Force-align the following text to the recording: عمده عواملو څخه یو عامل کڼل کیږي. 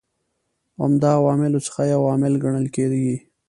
عمده 0.81 1.09
عواملو 1.19 1.59
څخه 1.67 1.81
یو 1.93 2.01
عامل 2.09 2.33
کڼل 2.43 2.65
کیږي. 2.75 3.17